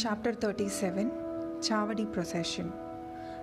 Chapter 0.00 0.32
37 0.32 1.10
Chavadi 1.60 2.04
Procession. 2.12 2.72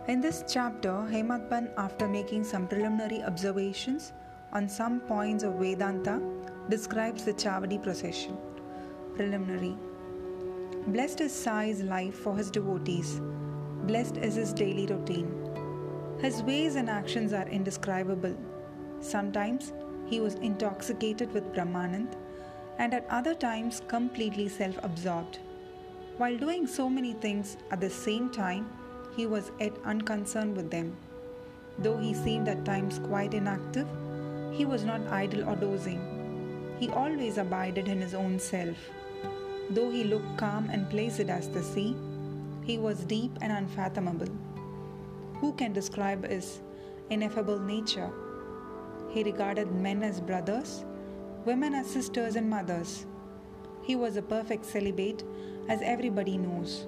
In 0.07 0.21
this 0.21 0.41
chapter, 0.47 0.91
Hemadpan, 1.13 1.69
after 1.77 2.07
making 2.07 2.45
some 2.45 2.65
preliminary 2.65 3.21
observations 3.23 4.13
on 4.53 4.69
some 4.69 5.01
points 5.01 5.43
of 5.43 5.55
Vedanta, 5.55 6.21
describes 6.69 7.25
the 7.25 7.33
Chavadi 7.33 7.83
procession. 7.83 8.37
Preliminary 9.17 9.75
Blessed 10.87 11.19
is 11.19 11.33
Sai's 11.33 11.81
life 11.81 12.15
for 12.15 12.37
his 12.37 12.49
devotees, 12.49 13.19
blessed 13.83 14.15
is 14.15 14.35
his 14.35 14.53
daily 14.53 14.85
routine. 14.85 15.29
His 16.21 16.41
ways 16.43 16.77
and 16.77 16.89
actions 16.89 17.33
are 17.33 17.49
indescribable. 17.49 18.37
Sometimes 19.01 19.73
he 20.05 20.21
was 20.21 20.35
intoxicated 20.35 21.33
with 21.33 21.53
Brahmanand, 21.53 22.15
and 22.77 22.93
at 22.93 23.05
other 23.09 23.35
times 23.35 23.81
completely 23.89 24.47
self 24.47 24.79
absorbed. 24.83 25.39
While 26.17 26.37
doing 26.37 26.65
so 26.65 26.89
many 26.89 27.11
things 27.11 27.57
at 27.71 27.81
the 27.81 27.89
same 27.89 28.29
time, 28.29 28.69
he 29.17 29.25
was 29.25 29.51
yet 29.59 29.73
unconcerned 29.83 30.55
with 30.55 30.71
them. 30.71 30.95
Though 31.79 31.97
he 31.97 32.13
seemed 32.13 32.47
at 32.47 32.63
times 32.63 32.99
quite 32.99 33.33
inactive, 33.33 33.87
he 34.51 34.65
was 34.65 34.85
not 34.85 35.05
idle 35.07 35.49
or 35.49 35.57
dozing. 35.57 35.99
He 36.79 36.89
always 36.89 37.37
abided 37.37 37.89
in 37.89 37.99
his 37.99 38.13
own 38.13 38.39
self. 38.39 38.77
Though 39.69 39.89
he 39.91 40.05
looked 40.05 40.37
calm 40.37 40.69
and 40.69 40.89
placid 40.89 41.29
as 41.29 41.49
the 41.49 41.63
sea, 41.63 41.97
he 42.63 42.77
was 42.77 43.03
deep 43.03 43.37
and 43.41 43.51
unfathomable. 43.51 44.31
Who 45.41 45.51
can 45.53 45.73
describe 45.73 46.25
his 46.25 46.61
ineffable 47.09 47.59
nature? 47.59 48.09
He 49.09 49.23
regarded 49.23 49.69
men 49.71 50.01
as 50.01 50.21
brothers, 50.21 50.85
women 51.43 51.75
as 51.75 51.87
sisters 51.87 52.37
and 52.37 52.49
mothers. 52.49 53.05
He 53.83 53.97
was 53.97 54.15
a 54.15 54.21
perfect 54.21 54.65
celibate, 54.65 55.23
as 55.67 55.81
everybody 55.81 56.37
knows. 56.37 56.87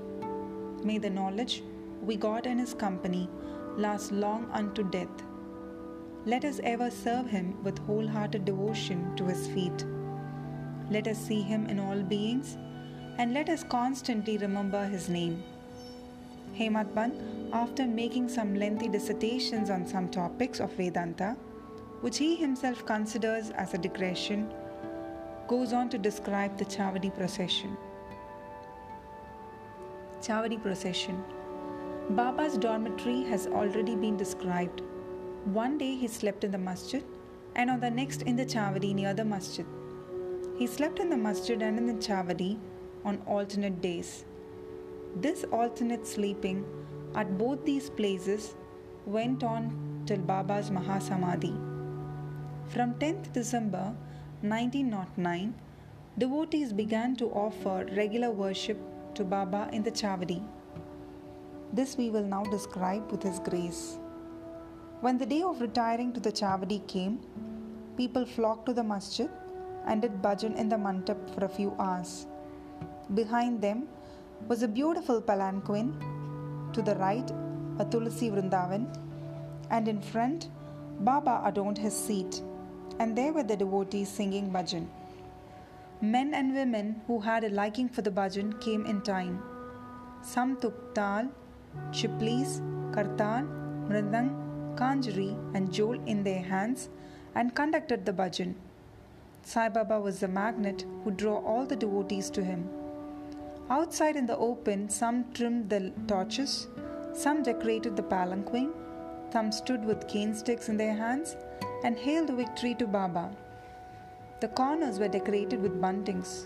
May 0.84 0.98
the 0.98 1.10
knowledge 1.10 1.64
we 2.02 2.16
got 2.16 2.46
in 2.46 2.60
his 2.60 2.74
company 2.74 3.30
last 3.76 4.12
long 4.12 4.50
unto 4.52 4.84
death. 4.90 5.24
Let 6.26 6.46
us 6.46 6.60
ever 6.64 6.90
serve 6.92 7.28
him 7.28 7.64
with 7.64 7.78
wholehearted 7.80 8.46
devotion 8.46 9.16
to 9.16 9.26
his 9.26 9.48
feet. 9.48 9.86
Let 10.90 11.08
us 11.08 11.18
see 11.18 11.42
him 11.42 11.68
in 11.68 11.80
all 11.80 12.02
beings, 12.02 12.58
and 13.18 13.34
let 13.34 13.50
us 13.50 13.64
constantly 13.64 14.38
remember 14.38 14.86
his 14.86 15.10
name. 15.10 15.44
Hemadpan, 16.56 17.52
after 17.54 17.86
making 17.86 18.30
some 18.30 18.56
lengthy 18.56 18.88
dissertations 18.88 19.70
on 19.70 19.86
some 19.88 20.10
topics 20.10 20.60
of 20.60 20.72
Vedanta, 20.74 21.36
which 22.02 22.18
he 22.18 22.36
himself 22.36 22.86
considers 22.86 23.52
as 23.52 23.74
a 23.74 23.78
digression, 23.78 24.52
goes 25.48 25.72
on 25.74 25.90
to 25.90 25.98
describe 25.98 26.58
the 26.58 26.66
Chavadi 26.66 27.14
procession. 27.16 27.78
Chavadi 30.22 30.62
procession. 30.62 31.24
Baba's 32.10 32.58
dormitory 32.58 33.24
has 33.24 33.48
already 33.48 33.96
been 33.96 34.18
described. 34.18 34.82
One 35.46 35.78
day 35.78 35.96
he 35.96 36.08
slept 36.08 36.44
in 36.44 36.52
the 36.52 36.58
masjid, 36.58 37.04
and 37.56 37.70
on 37.70 37.80
the 37.80 37.90
next 37.90 38.24
in 38.24 38.36
the 38.36 38.46
Chavadi 38.46 38.94
near 38.94 39.14
the 39.14 39.26
masjid. 39.26 39.66
He 40.58 40.68
slept 40.68 41.00
in 41.00 41.10
the 41.10 41.18
masjid 41.18 41.62
and 41.62 41.78
in 41.78 41.86
the 41.86 41.94
Chavadi 41.94 42.58
on 43.06 43.22
alternate 43.28 43.82
days. 43.82 44.26
This 45.16 45.44
alternate 45.52 46.08
sleeping 46.08 46.66
at 47.16 47.38
both 47.38 47.64
these 47.64 47.90
places 47.90 48.56
went 49.06 49.44
on 49.44 50.04
till 50.06 50.18
Baba's 50.18 50.70
Mahasamadhi. 50.72 51.56
From 52.68 52.94
10th 52.96 53.32
December 53.34 53.96
1909, 54.42 55.54
devotees 56.18 56.74
began 56.74 57.16
to 57.16 57.26
offer 57.30 57.86
regular 57.96 58.32
worship 58.32 58.78
to 59.18 59.24
Baba 59.24 59.68
in 59.74 59.82
the 59.82 59.92
Chavadi. 59.92 60.42
This 61.74 61.98
we 61.98 62.10
will 62.12 62.24
now 62.24 62.44
describe 62.44 63.12
with 63.12 63.24
His 63.24 63.40
grace. 63.40 63.98
When 65.02 65.18
the 65.18 65.26
day 65.26 65.42
of 65.42 65.60
retiring 65.60 66.14
to 66.14 66.20
the 66.20 66.32
Chavadi 66.32 66.88
came, 66.88 67.20
people 67.98 68.26
flocked 68.26 68.68
to 68.68 68.74
the 68.74 68.84
masjid 68.84 69.30
and 69.88 70.04
did 70.04 70.22
bhajan 70.22 70.56
in 70.56 70.70
the 70.70 70.76
mantap 70.76 71.18
for 71.34 71.46
a 71.46 71.50
few 71.50 71.76
hours. 71.80 72.28
Behind 73.16 73.60
them 73.60 73.88
was 74.48 74.62
a 74.62 74.68
beautiful 74.68 75.20
palanquin, 75.20 75.90
to 76.74 76.84
the 76.84 76.96
right, 76.96 77.32
a 77.80 77.86
Tulsi 77.86 78.30
Vrindavan, 78.30 78.86
and 79.72 79.88
in 79.88 80.00
front, 80.00 80.50
Baba 81.00 81.42
adorned 81.44 81.80
his 81.80 81.98
seat, 82.06 82.42
and 83.00 83.18
there 83.18 83.34
were 83.34 83.44
the 83.44 83.58
devotees 83.58 84.10
singing 84.10 84.52
bhajan. 84.52 84.88
Men 86.02 86.36
and 86.36 86.54
women 86.54 87.02
who 87.08 87.20
had 87.22 87.44
a 87.44 87.50
liking 87.50 87.90
for 87.90 88.04
the 88.04 88.12
bhajan 88.12 88.62
came 88.62 88.86
in 88.86 89.02
time. 89.02 89.42
Some 90.22 90.56
took 90.58 90.94
tal, 90.94 91.30
chiplis, 91.92 92.62
kartal, 92.92 93.48
mridang, 93.88 94.76
kanjari, 94.76 95.36
and 95.56 95.74
jol 95.74 96.00
in 96.06 96.24
their 96.24 96.44
hands 96.44 96.90
and 97.34 97.56
conducted 97.56 98.06
the 98.06 98.14
bhajan. 98.14 98.54
Sai 99.42 99.70
Baba 99.70 100.00
was 100.00 100.20
the 100.20 100.28
magnet 100.28 100.86
who 101.04 101.10
drew 101.10 101.34
all 101.34 101.66
the 101.66 101.76
devotees 101.76 102.30
to 102.30 102.44
him. 102.44 102.70
Outside 103.72 104.16
in 104.16 104.28
the 104.28 104.38
open, 104.38 104.90
some 104.90 105.26
trimmed 105.34 105.70
the 105.72 105.92
torches, 106.08 106.68
some 107.14 107.42
decorated 107.42 107.96
the 107.96 108.04
palanquin, 108.04 108.72
some 109.34 109.52
stood 109.52 109.84
with 109.84 110.08
cane 110.08 110.36
sticks 110.36 110.70
in 110.70 110.78
their 110.78 110.94
hands 110.94 111.36
and 111.84 111.98
hailed 111.98 112.30
victory 112.30 112.76
to 112.76 112.86
Baba. 112.86 113.32
The 114.40 114.50
corners 114.50 115.00
were 115.00 115.08
decorated 115.08 115.64
with 115.64 115.82
buntings. 115.82 116.46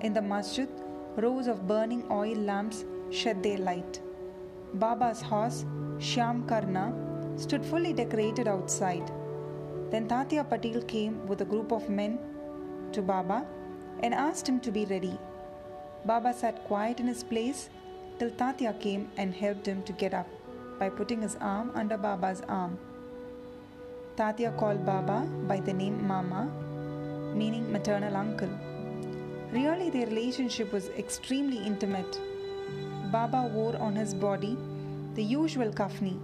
In 0.00 0.12
the 0.12 0.22
masjid, 0.22 0.68
rows 1.16 1.48
of 1.48 1.66
burning 1.66 2.04
oil 2.08 2.36
lamps 2.36 2.84
shed 3.10 3.42
their 3.42 3.58
light. 3.58 4.00
Baba's 4.74 5.20
horse, 5.20 5.64
Shyam 5.98 6.46
Karna, 6.46 6.94
stood 7.36 7.66
fully 7.66 7.92
decorated 7.92 8.46
outside. 8.46 9.10
Then 9.90 10.06
Tatya 10.06 10.44
Patil 10.48 10.86
came 10.86 11.26
with 11.26 11.40
a 11.40 11.44
group 11.44 11.72
of 11.72 11.90
men 11.90 12.20
to 12.92 13.02
Baba 13.02 13.44
and 14.04 14.14
asked 14.14 14.48
him 14.48 14.60
to 14.60 14.70
be 14.70 14.84
ready. 14.84 15.18
Baba 16.04 16.32
sat 16.32 16.64
quiet 16.64 17.00
in 17.00 17.08
his 17.08 17.24
place 17.24 17.70
till 18.20 18.30
Tatya 18.30 18.78
came 18.78 19.10
and 19.16 19.34
helped 19.34 19.66
him 19.66 19.82
to 19.82 19.92
get 19.92 20.14
up 20.14 20.28
by 20.78 20.88
putting 20.88 21.22
his 21.22 21.36
arm 21.40 21.72
under 21.74 21.96
Baba's 21.96 22.42
arm. 22.48 22.78
Tatya 24.16 24.56
called 24.56 24.86
Baba 24.86 25.26
by 25.48 25.58
the 25.58 25.72
name 25.72 26.06
Mama, 26.06 26.48
meaning 27.34 27.70
maternal 27.70 28.16
uncle. 28.16 28.50
Really, 29.52 29.90
their 29.90 30.06
relationship 30.06 30.72
was 30.72 30.88
extremely 30.90 31.58
intimate. 31.58 32.20
Baba 33.10 33.42
wore 33.52 33.76
on 33.76 33.94
his 33.94 34.14
body 34.14 34.56
the 35.14 35.22
usual 35.22 35.70
kafni, 35.70 36.18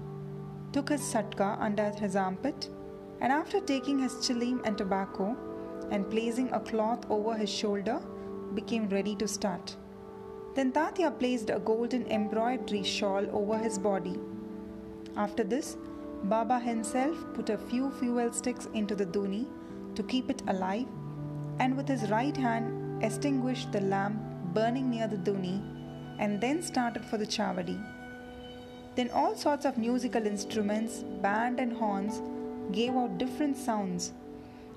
took 0.73 0.89
his 0.89 1.03
satka 1.03 1.61
under 1.61 1.91
his 1.91 2.17
armpit, 2.17 2.71
and 3.21 3.33
after 3.33 3.61
taking 3.61 3.99
his 3.99 4.15
chilim 4.15 4.61
and 4.65 4.79
tobacco 4.79 5.37
and 5.91 6.11
placing 6.11 6.53
a 6.53 6.61
cloth 6.61 7.05
over 7.11 7.35
his 7.35 7.51
shoulder, 7.51 8.01
became 8.55 8.89
ready 8.89 9.15
to 9.17 9.29
start. 9.29 9.77
Then 10.55 10.73
Tatya 10.73 11.19
placed 11.19 11.51
a 11.51 11.59
golden 11.59 12.07
embroidery 12.07 12.83
shawl 12.83 13.27
over 13.33 13.59
his 13.59 13.79
body. 13.79 14.19
After 15.17 15.45
this, 15.45 15.77
Baba 16.25 16.59
himself 16.59 17.17
put 17.35 17.51
a 17.51 17.59
few 17.59 17.91
fuel 17.93 18.33
sticks 18.33 18.69
into 18.75 18.95
the 18.95 19.07
duni 19.07 19.47
to 19.95 20.03
keep 20.03 20.31
it 20.31 20.43
alive, 20.49 20.87
and 21.61 21.77
with 21.77 21.89
his 21.89 22.11
right 22.11 22.37
hand 22.37 23.03
extinguished 23.03 23.73
the 23.73 23.81
lamp 23.81 24.21
burning 24.55 24.91
near 24.91 25.07
the 25.07 25.17
duni, 25.17 25.61
and 26.19 26.41
then 26.41 26.63
started 26.63 27.05
for 27.05 27.19
the 27.19 27.27
chavadi. 27.27 27.79
Then 28.97 29.11
all 29.11 29.35
sorts 29.37 29.65
of 29.65 29.79
musical 29.79 30.27
instruments, 30.27 31.05
band 31.23 31.61
and 31.61 31.73
horns 31.73 32.21
gave 32.73 32.97
out 32.97 33.19
different 33.19 33.57
sounds, 33.57 34.13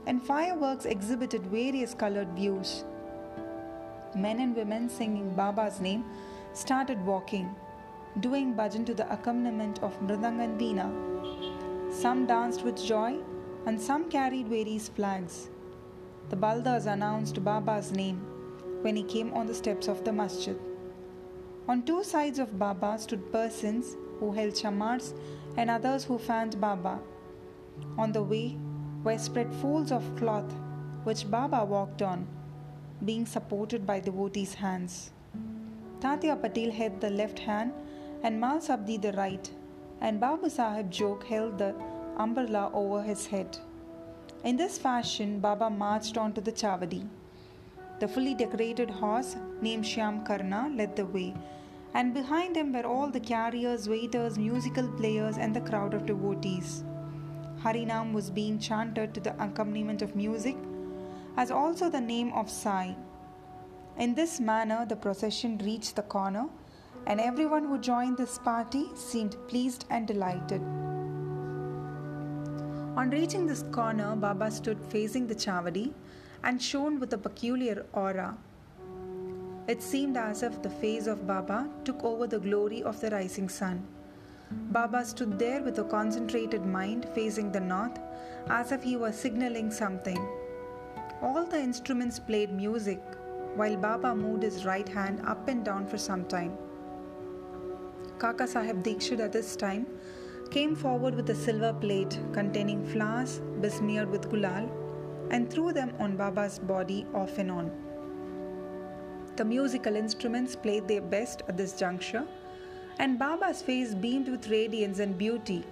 and 0.05 0.23
fireworks 0.23 0.85
exhibited 0.85 1.43
various 1.47 1.93
colored 1.93 2.29
views. 2.29 2.83
Men 4.15 4.39
and 4.39 4.55
women 4.55 4.89
singing 4.89 5.33
Baba's 5.33 5.79
name 5.79 6.05
started 6.53 7.03
walking, 7.05 7.55
doing 8.19 8.53
bhajan 8.53 8.85
to 8.85 8.93
the 8.93 9.11
accompaniment 9.11 9.79
of 9.81 9.99
mridang 10.01 10.43
and 10.43 10.59
veena. 10.59 10.89
Some 11.93 12.25
danced 12.27 12.63
with 12.63 12.83
joy, 12.83 13.17
and 13.65 13.79
some 13.79 14.09
carried 14.09 14.47
various 14.47 14.89
flags. 14.89 15.49
The 16.31 16.37
Baldas 16.37 16.85
announced 16.85 17.43
Baba's 17.43 17.91
name 17.91 18.19
when 18.83 18.95
he 18.95 19.03
came 19.03 19.33
on 19.33 19.47
the 19.47 19.53
steps 19.53 19.89
of 19.89 20.05
the 20.05 20.13
masjid. 20.13 20.57
On 21.67 21.83
two 21.83 22.05
sides 22.05 22.39
of 22.39 22.57
Baba 22.57 22.97
stood 22.97 23.33
persons 23.33 23.97
who 24.17 24.31
held 24.31 24.55
chamars 24.55 25.13
and 25.57 25.69
others 25.69 26.05
who 26.05 26.17
fanned 26.17 26.61
Baba. 26.61 27.01
On 27.97 28.13
the 28.13 28.23
way 28.23 28.57
were 29.03 29.17
spread 29.17 29.53
folds 29.55 29.91
of 29.91 30.15
cloth 30.15 30.55
which 31.03 31.29
Baba 31.29 31.65
walked 31.65 32.01
on, 32.01 32.25
being 33.03 33.25
supported 33.25 33.85
by 33.85 33.99
devotees' 33.99 34.53
hands. 34.53 35.11
Tatya 35.99 36.37
Patil 36.37 36.71
held 36.71 37.01
the 37.01 37.09
left 37.09 37.39
hand 37.39 37.73
and 38.23 38.41
Malsapati 38.41 39.01
the 39.01 39.11
right, 39.13 39.51
and 39.99 40.21
Babu 40.21 40.49
Sahib 40.49 40.89
Jog 40.89 41.25
held 41.25 41.57
the 41.57 41.75
umbrella 42.15 42.71
over 42.73 43.03
his 43.03 43.25
head. 43.25 43.57
In 44.43 44.57
this 44.57 44.79
fashion, 44.79 45.39
Baba 45.39 45.69
marched 45.69 46.17
on 46.17 46.33
to 46.33 46.41
the 46.41 46.51
Chavadi. 46.51 47.07
The 47.99 48.07
fully 48.07 48.33
decorated 48.33 48.89
horse, 48.89 49.35
named 49.61 49.85
Shyam 49.85 50.25
Karna, 50.25 50.71
led 50.75 50.95
the 50.95 51.05
way, 51.05 51.35
and 51.93 52.11
behind 52.11 52.55
him 52.55 52.73
were 52.73 52.87
all 52.87 53.07
the 53.07 53.19
carriers, 53.19 53.87
waiters, 53.87 54.39
musical 54.39 54.87
players, 54.93 55.37
and 55.37 55.55
the 55.55 55.61
crowd 55.61 55.93
of 55.93 56.07
devotees. 56.07 56.83
Harinam 57.61 58.13
was 58.13 58.31
being 58.31 58.57
chanted 58.57 59.13
to 59.13 59.19
the 59.19 59.33
accompaniment 59.33 60.01
of 60.01 60.15
music, 60.15 60.57
as 61.37 61.51
also 61.51 61.87
the 61.87 62.01
name 62.01 62.33
of 62.33 62.49
Sai. 62.49 62.95
In 63.99 64.15
this 64.15 64.39
manner, 64.39 64.87
the 64.87 64.95
procession 64.95 65.59
reached 65.59 65.95
the 65.95 66.01
corner, 66.01 66.47
and 67.05 67.21
everyone 67.21 67.65
who 67.65 67.77
joined 67.77 68.17
this 68.17 68.39
party 68.39 68.85
seemed 68.95 69.37
pleased 69.47 69.85
and 69.91 70.07
delighted. 70.07 70.63
On 73.01 73.09
reaching 73.09 73.47
this 73.47 73.63
corner, 73.71 74.15
Baba 74.15 74.51
stood 74.51 74.79
facing 74.89 75.25
the 75.25 75.33
Chavadi 75.33 75.91
and 76.43 76.61
shone 76.61 76.99
with 76.99 77.13
a 77.13 77.17
peculiar 77.17 77.83
aura. 77.93 78.37
It 79.67 79.81
seemed 79.81 80.17
as 80.17 80.43
if 80.43 80.61
the 80.61 80.69
face 80.69 81.07
of 81.07 81.25
Baba 81.25 81.67
took 81.83 82.03
over 82.03 82.27
the 82.27 82.37
glory 82.37 82.83
of 82.83 83.01
the 83.01 83.09
rising 83.09 83.49
sun. 83.49 83.83
Baba 84.51 85.03
stood 85.03 85.39
there 85.39 85.63
with 85.63 85.79
a 85.79 85.83
concentrated 85.83 86.63
mind 86.63 87.09
facing 87.15 87.51
the 87.51 87.59
north 87.59 87.97
as 88.51 88.71
if 88.71 88.83
he 88.83 88.95
was 88.97 89.15
signaling 89.15 89.71
something. 89.71 90.23
All 91.23 91.43
the 91.43 91.59
instruments 91.59 92.19
played 92.19 92.53
music 92.53 93.01
while 93.55 93.77
Baba 93.77 94.13
moved 94.13 94.43
his 94.43 94.63
right 94.63 94.87
hand 94.87 95.23
up 95.25 95.47
and 95.47 95.65
down 95.65 95.87
for 95.87 95.97
some 95.97 96.25
time. 96.25 96.55
Kaka 98.19 98.47
Sahib 98.47 98.83
Dikshit 98.83 99.19
at 99.19 99.33
this 99.33 99.55
time 99.55 99.87
came 100.51 100.75
forward 100.75 101.15
with 101.15 101.29
a 101.29 101.35
silver 101.35 101.71
plate 101.71 102.19
containing 102.33 102.85
flowers 102.85 103.39
besmeared 103.61 104.09
with 104.09 104.29
gulal 104.29 104.69
and 105.31 105.49
threw 105.49 105.71
them 105.71 105.93
on 105.97 106.17
Baba's 106.17 106.59
body 106.59 107.05
off 107.13 107.37
and 107.37 107.49
on. 107.49 107.71
The 109.37 109.45
musical 109.45 109.95
instruments 109.95 110.57
played 110.57 110.89
their 110.89 111.01
best 111.01 111.41
at 111.47 111.55
this 111.55 111.79
juncture, 111.79 112.25
and 112.99 113.17
Baba's 113.17 113.61
face 113.61 113.95
beamed 113.95 114.27
with 114.27 114.49
radiance 114.49 114.99
and 114.99 115.17
beauty, 115.17 115.63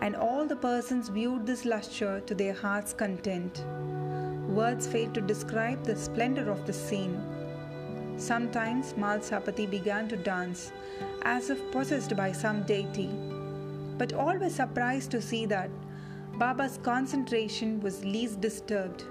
and 0.00 0.14
all 0.14 0.44
the 0.46 0.56
persons 0.56 1.08
viewed 1.08 1.46
this 1.46 1.64
lustre 1.64 2.20
to 2.26 2.34
their 2.34 2.52
heart's 2.52 2.92
content. 2.92 3.64
Words 4.46 4.86
fail 4.86 5.10
to 5.12 5.22
describe 5.22 5.84
the 5.84 5.96
splendor 5.96 6.50
of 6.50 6.66
the 6.66 6.72
scene. 6.74 7.18
Sometimes 8.18 8.92
Malsapati 8.92 9.70
began 9.70 10.06
to 10.08 10.16
dance 10.16 10.70
as 11.22 11.48
if 11.48 11.70
possessed 11.72 12.14
by 12.14 12.30
some 12.30 12.62
deity, 12.64 13.08
but 14.02 14.12
all 14.14 14.36
were 14.36 14.50
surprised 14.50 15.12
to 15.12 15.22
see 15.22 15.46
that 15.46 15.70
Baba's 16.36 16.76
concentration 16.82 17.78
was 17.82 18.04
least 18.04 18.40
disturbed. 18.40 19.04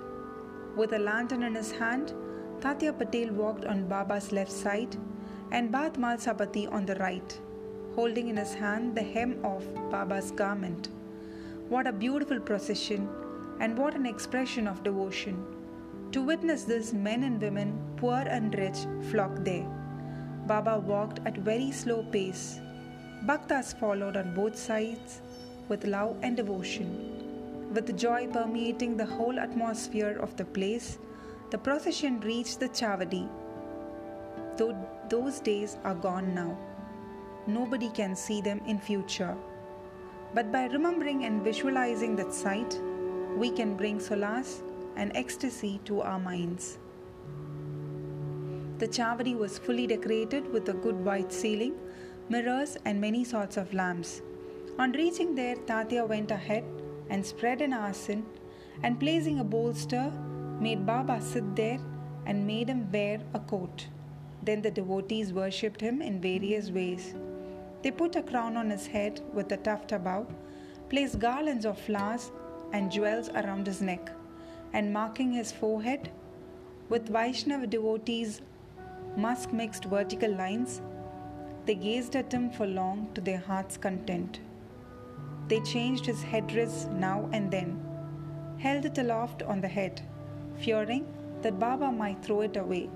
With 0.75 0.91
a 0.91 0.99
lantern 0.99 1.43
in 1.43 1.55
his 1.55 1.71
hand, 1.71 2.13
Tatya 2.59 2.91
Patil 2.91 3.31
walked 3.31 3.63
on 3.63 3.87
Baba's 3.87 4.33
left 4.33 4.51
side 4.51 4.97
and 5.51 5.71
Bath 5.71 5.93
Malsapati 5.93 6.69
on 6.69 6.85
the 6.85 6.95
right, 6.95 7.39
holding 7.95 8.27
in 8.27 8.35
his 8.35 8.53
hand 8.53 8.93
the 8.93 9.01
hem 9.01 9.39
of 9.45 9.63
Baba's 9.89 10.31
garment. 10.31 10.89
What 11.69 11.87
a 11.87 11.93
beautiful 11.93 12.41
procession 12.41 13.07
and 13.61 13.77
what 13.77 13.95
an 13.95 14.05
expression 14.05 14.67
of 14.67 14.83
devotion. 14.83 15.37
To 16.11 16.21
witness 16.21 16.65
this, 16.65 16.91
men 16.91 17.23
and 17.23 17.39
women, 17.41 17.79
poor 17.95 18.25
and 18.37 18.53
rich, 18.55 18.79
flocked 19.09 19.45
there. 19.45 19.69
Baba 20.47 20.79
walked 20.79 21.21
at 21.25 21.37
very 21.37 21.71
slow 21.71 22.03
pace. 22.03 22.59
Bhaktas 23.23 23.73
followed 23.73 24.17
on 24.17 24.33
both 24.33 24.57
sides 24.57 25.21
with 25.69 25.85
love 25.85 26.17
and 26.23 26.35
devotion. 26.35 27.69
With 27.71 27.95
joy 27.95 28.25
permeating 28.27 28.97
the 28.97 29.05
whole 29.05 29.39
atmosphere 29.39 30.17
of 30.19 30.35
the 30.37 30.45
place, 30.45 30.97
the 31.51 31.57
procession 31.59 32.19
reached 32.21 32.59
the 32.59 32.69
Chavadi. 32.69 33.29
Though 34.57 34.75
those 35.07 35.39
days 35.39 35.77
are 35.83 35.93
gone 35.93 36.33
now, 36.33 36.57
nobody 37.45 37.89
can 37.89 38.15
see 38.15 38.41
them 38.41 38.59
in 38.65 38.79
future. 38.79 39.37
But 40.33 40.51
by 40.51 40.65
remembering 40.65 41.25
and 41.25 41.43
visualizing 41.43 42.15
that 42.15 42.33
sight, 42.33 42.79
we 43.37 43.51
can 43.51 43.75
bring 43.75 43.99
solace 43.99 44.63
and 44.95 45.15
ecstasy 45.15 45.79
to 45.85 46.01
our 46.01 46.19
minds. 46.19 46.79
The 48.79 48.87
Chavadi 48.87 49.37
was 49.37 49.59
fully 49.59 49.85
decorated 49.85 50.51
with 50.51 50.69
a 50.69 50.73
good 50.73 50.95
white 51.05 51.31
ceiling, 51.31 51.75
mirrors, 52.31 52.77
and 52.85 53.01
many 53.01 53.23
sorts 53.23 53.57
of 53.57 53.73
lamps. 53.73 54.21
On 54.79 54.93
reaching 54.93 55.35
there, 55.35 55.55
Tatya 55.55 56.07
went 56.07 56.31
ahead 56.31 56.63
and 57.09 57.25
spread 57.25 57.61
an 57.61 57.73
asan 57.73 58.25
and 58.83 58.99
placing 58.99 59.39
a 59.39 59.43
bolster, 59.43 60.11
made 60.59 60.85
Baba 60.85 61.21
sit 61.21 61.55
there 61.55 61.79
and 62.25 62.47
made 62.47 62.69
him 62.69 62.89
wear 62.91 63.19
a 63.33 63.39
coat. 63.39 63.87
Then 64.43 64.61
the 64.61 64.71
devotees 64.71 65.33
worshipped 65.33 65.81
him 65.81 66.01
in 66.01 66.21
various 66.21 66.71
ways. 66.71 67.13
They 67.83 67.91
put 67.91 68.15
a 68.15 68.23
crown 68.23 68.55
on 68.57 68.69
his 68.69 68.87
head 68.87 69.19
with 69.33 69.51
a 69.51 69.57
tuft 69.57 69.91
above, 69.91 70.27
placed 70.89 71.19
garlands 71.19 71.65
of 71.65 71.77
flowers 71.79 72.31
and 72.71 72.91
jewels 72.91 73.29
around 73.29 73.67
his 73.67 73.81
neck, 73.81 74.09
and 74.73 74.93
marking 74.93 75.33
his 75.33 75.51
forehead 75.51 76.09
with 76.89 77.09
Vaishnava 77.09 77.67
devotees' 77.67 78.41
musk 79.17 79.51
mixed 79.51 79.85
vertical 79.85 80.31
lines, 80.31 80.81
they 81.65 81.75
gazed 81.75 82.15
at 82.15 82.33
him 82.33 82.49
for 82.49 82.65
long 82.65 83.09
to 83.13 83.21
their 83.21 83.37
heart's 83.37 83.77
content. 83.77 84.39
They 85.47 85.59
changed 85.61 86.05
his 86.05 86.23
headdress 86.23 86.87
now 86.91 87.29
and 87.33 87.51
then, 87.51 87.79
held 88.57 88.85
it 88.85 88.97
aloft 88.97 89.43
on 89.43 89.61
the 89.61 89.67
head, 89.67 90.01
fearing 90.59 91.05
that 91.41 91.59
Baba 91.59 91.91
might 91.91 92.23
throw 92.23 92.41
it 92.41 92.57
away. 92.57 92.89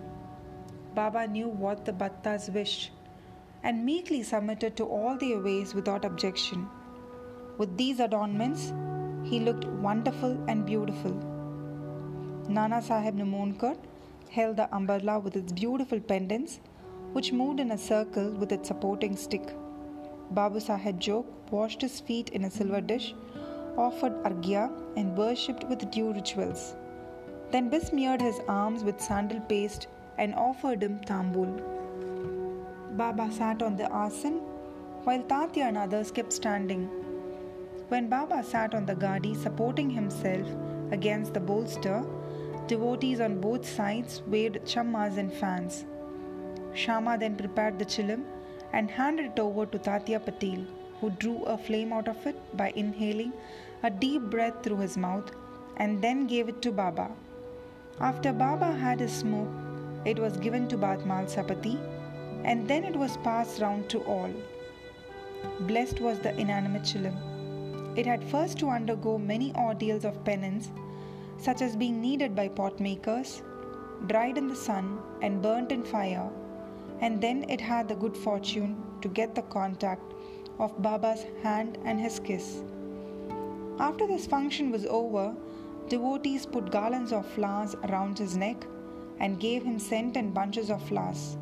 Baba 0.93 1.27
knew 1.27 1.47
what 1.47 1.85
the 1.85 1.91
Bhaktas 1.91 2.49
wished 2.49 2.91
and 3.63 3.83
meekly 3.83 4.21
submitted 4.23 4.77
to 4.77 4.85
all 4.85 5.17
their 5.17 5.39
ways 5.39 5.73
without 5.73 6.05
objection. 6.05 6.67
With 7.57 7.77
these 7.77 7.99
adornments, 7.99 8.71
he 9.23 9.39
looked 9.39 9.65
wonderful 9.65 10.37
and 10.47 10.65
beautiful. 10.65 11.11
Nana 12.47 12.81
Sahib 12.81 13.17
Nimonkar 13.17 13.75
held 14.29 14.57
the 14.57 14.73
umbrella 14.75 15.17
with 15.19 15.35
its 15.35 15.51
beautiful 15.51 15.99
pendants, 15.99 16.59
which 17.15 17.31
moved 17.31 17.61
in 17.61 17.71
a 17.71 17.77
circle 17.77 18.29
with 18.39 18.51
its 18.51 18.67
supporting 18.67 19.15
stick. 19.15 19.53
Babu 20.31 20.59
Sahib 20.59 20.99
Jog 20.99 21.25
washed 21.49 21.81
his 21.81 22.01
feet 22.01 22.31
in 22.31 22.43
a 22.43 22.51
silver 22.51 22.81
dish, 22.81 23.13
offered 23.77 24.17
arghya, 24.25 24.63
and 24.97 25.17
worshipped 25.17 25.63
with 25.69 25.89
due 25.91 26.11
rituals. 26.11 26.75
Then 27.51 27.69
besmeared 27.69 28.21
his 28.21 28.41
arms 28.49 28.83
with 28.83 28.99
sandal 28.99 29.39
paste 29.51 29.87
and 30.17 30.35
offered 30.35 30.83
him 30.83 30.99
tambul. 31.07 31.53
Baba 32.97 33.31
sat 33.31 33.63
on 33.63 33.77
the 33.77 33.89
asan, 34.03 34.37
while 35.05 35.23
Tatya 35.23 35.69
and 35.69 35.77
others 35.77 36.11
kept 36.11 36.33
standing. 36.33 36.85
When 37.87 38.09
Baba 38.09 38.43
sat 38.43 38.75
on 38.75 38.85
the 38.85 38.95
gadi 39.07 39.35
supporting 39.35 39.89
himself 39.89 40.47
against 40.91 41.33
the 41.33 41.39
bolster, 41.39 42.03
devotees 42.67 43.21
on 43.21 43.39
both 43.39 43.65
sides 43.65 44.21
waved 44.27 44.65
chamars 44.65 45.17
and 45.17 45.31
fans. 45.31 45.85
Shama 46.75 47.17
then 47.17 47.35
prepared 47.35 47.79
the 47.79 47.85
chilim 47.85 48.23
and 48.73 48.91
handed 48.91 49.25
it 49.27 49.39
over 49.39 49.65
to 49.65 49.79
Tatya 49.79 50.19
Patil, 50.19 50.65
who 50.99 51.09
drew 51.11 51.43
a 51.43 51.57
flame 51.57 51.93
out 51.93 52.07
of 52.07 52.27
it 52.27 52.35
by 52.57 52.71
inhaling 52.75 53.31
a 53.83 53.89
deep 53.89 54.23
breath 54.23 54.61
through 54.61 54.77
his 54.77 54.97
mouth 54.97 55.31
and 55.77 56.01
then 56.01 56.27
gave 56.27 56.49
it 56.49 56.61
to 56.61 56.71
Baba. 56.71 57.09
After 57.99 58.33
Baba 58.33 58.71
had 58.73 58.99
his 58.99 59.13
smoke, 59.13 59.47
it 60.03 60.19
was 60.19 60.37
given 60.37 60.67
to 60.67 60.77
Batmal 60.77 61.29
Sapati 61.33 61.77
and 62.43 62.67
then 62.67 62.83
it 62.83 62.95
was 62.95 63.17
passed 63.17 63.61
round 63.61 63.89
to 63.89 63.99
all. 64.03 64.31
Blessed 65.61 66.01
was 66.01 66.19
the 66.19 66.37
inanimate 66.37 66.83
chilim. 66.83 67.15
It 67.97 68.05
had 68.05 68.23
first 68.23 68.59
to 68.59 68.69
undergo 68.69 69.17
many 69.17 69.53
ordeals 69.55 70.03
of 70.03 70.23
penance, 70.25 70.71
such 71.37 71.61
as 71.61 71.75
being 71.75 72.01
kneaded 72.01 72.35
by 72.35 72.49
pot 72.49 72.79
makers, 72.79 73.41
dried 74.07 74.37
in 74.37 74.47
the 74.49 74.55
sun, 74.55 74.99
and 75.21 75.41
burnt 75.41 75.71
in 75.71 75.83
fire 75.83 76.29
and 77.01 77.21
then 77.21 77.45
it 77.49 77.61
had 77.61 77.87
the 77.87 77.95
good 77.95 78.15
fortune 78.15 78.75
to 79.01 79.07
get 79.07 79.35
the 79.35 79.41
contact 79.43 80.13
of 80.59 80.81
Baba's 80.81 81.25
hand 81.43 81.77
and 81.85 81.99
his 81.99 82.19
kiss. 82.19 82.61
After 83.79 84.07
this 84.07 84.25
function 84.25 84.71
was 84.71 84.85
over, 84.85 85.35
devotees 85.89 86.45
put 86.45 86.71
garlands 86.71 87.11
of 87.11 87.25
flowers 87.25 87.75
around 87.83 88.17
his 88.17 88.37
neck 88.37 88.65
and 89.19 89.39
gave 89.39 89.63
him 89.63 89.79
scent 89.79 90.17
and 90.17 90.33
bunches 90.33 90.69
of 90.69 90.81
flowers. 90.87 91.37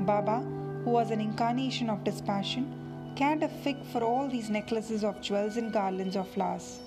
Baba, 0.00 0.40
who 0.84 0.90
was 0.90 1.10
an 1.10 1.20
incarnation 1.20 1.90
of 1.90 2.04
dispassion, 2.04 3.12
cared 3.16 3.42
a 3.42 3.48
fig 3.48 3.84
for 3.92 4.02
all 4.02 4.28
these 4.28 4.48
necklaces 4.48 5.04
of 5.04 5.20
jewels 5.20 5.56
and 5.56 5.72
garlands 5.72 6.16
of 6.16 6.28
flowers 6.28 6.80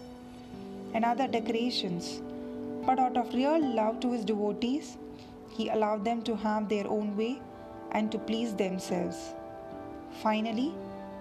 and 0.94 1.06
other 1.06 1.28
decorations. 1.28 2.22
But 2.86 3.00
out 3.00 3.18
of 3.18 3.34
real 3.34 3.60
love 3.76 4.00
to 4.02 4.12
his 4.12 4.26
devotees, 4.26 4.98
he 5.50 5.70
allowed 5.70 6.04
them 6.04 6.24
to 6.24 6.36
have 6.36 6.68
their 6.70 6.88
own 6.88 7.16
way 7.16 7.40
and 7.94 8.12
to 8.12 8.18
please 8.18 8.56
themselves. 8.56 9.34
Finally, 10.22 10.74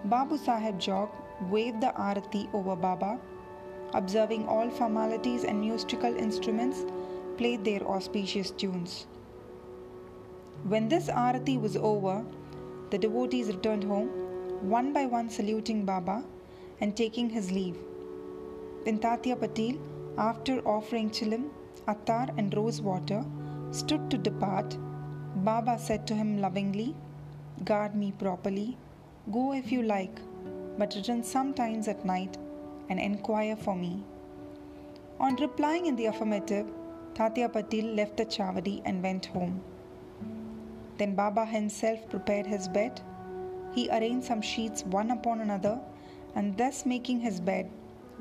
Babu 0.04 0.38
Sahib 0.38 0.78
Jog 0.78 1.10
waved 1.50 1.80
the 1.80 1.92
arati 1.96 2.48
over 2.54 2.76
Baba, 2.76 3.18
observing 3.94 4.46
all 4.48 4.70
formalities 4.70 5.44
and 5.44 5.60
musical 5.60 6.16
instruments 6.16 6.84
played 7.36 7.64
their 7.64 7.82
auspicious 7.82 8.50
tunes. 8.50 9.06
When 10.64 10.88
this 10.88 11.08
arati 11.08 11.60
was 11.60 11.76
over, 11.76 12.24
the 12.90 12.98
devotees 12.98 13.48
returned 13.48 13.84
home, 13.84 14.08
one 14.68 14.92
by 14.92 15.06
one 15.06 15.28
saluting 15.30 15.84
Baba 15.84 16.24
and 16.80 16.96
taking 16.96 17.30
his 17.30 17.50
leave. 17.50 17.76
When 18.84 18.98
Tatya 18.98 19.36
Patil, 19.36 19.78
after 20.18 20.60
offering 20.66 21.10
chilim, 21.10 21.50
attar, 21.88 22.28
and 22.36 22.54
rose 22.56 22.80
water, 22.80 23.24
stood 23.70 24.10
to 24.10 24.18
depart, 24.18 24.76
Baba 25.36 25.78
said 25.78 26.06
to 26.06 26.14
him 26.14 26.40
lovingly, 26.40 26.94
Guard 27.64 27.94
me 27.94 28.12
properly, 28.12 28.76
go 29.32 29.52
if 29.52 29.72
you 29.72 29.82
like, 29.82 30.20
but 30.78 30.94
return 30.94 31.22
sometimes 31.22 31.88
at 31.88 32.04
night 32.04 32.36
and 32.90 33.00
inquire 33.00 33.56
for 33.56 33.74
me. 33.74 34.02
On 35.18 35.34
replying 35.36 35.86
in 35.86 35.96
the 35.96 36.06
affirmative, 36.06 36.66
Tatya 37.14 37.48
Patil 37.48 37.96
left 37.96 38.16
the 38.16 38.26
chavadi 38.26 38.82
and 38.84 39.02
went 39.02 39.26
home. 39.26 39.62
Then 40.98 41.14
Baba 41.14 41.46
himself 41.46 42.08
prepared 42.10 42.46
his 42.46 42.68
bed. 42.68 43.00
He 43.74 43.88
arranged 43.88 44.26
some 44.26 44.42
sheets 44.42 44.84
one 44.84 45.10
upon 45.10 45.40
another 45.40 45.80
and 46.34 46.56
thus 46.56 46.84
making 46.84 47.20
his 47.20 47.40
bed, 47.40 47.70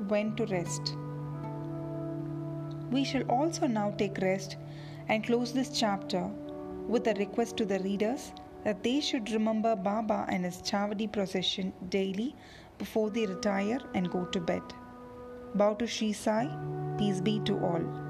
went 0.08 0.36
to 0.38 0.46
rest. 0.46 0.96
We 2.90 3.04
shall 3.04 3.22
also 3.22 3.66
now 3.66 3.90
take 3.90 4.18
rest 4.18 4.56
and 5.08 5.24
close 5.24 5.52
this 5.52 5.78
chapter 5.78 6.30
with 6.92 7.08
a 7.08 7.14
request 7.14 7.56
to 7.56 7.64
the 7.64 7.78
readers 7.80 8.32
that 8.64 8.82
they 8.82 9.00
should 9.00 9.30
remember 9.30 9.74
Baba 9.74 10.26
and 10.28 10.44
his 10.44 10.58
Chavadi 10.58 11.10
procession 11.10 11.72
daily 11.88 12.36
before 12.76 13.08
they 13.08 13.24
retire 13.26 13.78
and 13.94 14.10
go 14.10 14.26
to 14.26 14.40
bed. 14.40 14.62
Bow 15.54 15.72
to 15.74 15.86
Sri 15.86 16.12
Sai, 16.12 16.46
peace 16.98 17.22
be 17.22 17.40
to 17.46 17.58
all. 17.58 18.01